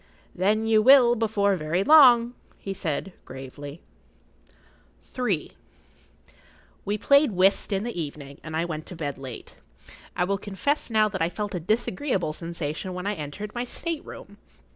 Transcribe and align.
"Then 0.33 0.65
you 0.65 0.81
will 0.81 1.13
before 1.13 1.55
long," 1.55 2.33
he 2.57 2.73
said, 2.73 3.09
very 3.13 3.19
gravely. 3.23 3.81
[Pg 4.47 4.57
36] 5.03 5.19
III. 5.51 5.57
We 6.85 6.97
played 6.97 7.31
whist 7.33 7.71
in 7.71 7.83
the 7.83 8.01
evening, 8.01 8.39
and 8.43 8.57
I 8.57 8.65
went 8.65 8.87
to 8.87 8.95
bed 8.95 9.19
late. 9.19 9.57
I 10.15 10.23
will 10.23 10.39
confess 10.39 10.89
now 10.89 11.07
that 11.07 11.21
I 11.21 11.29
felt 11.29 11.53
a 11.53 11.59
disagreeable 11.59 12.33
sensation 12.33 12.95
when 12.95 13.05
I 13.05 13.13
entered 13.13 13.53
my 13.53 13.63
state 13.63 14.03
room. 14.03 14.37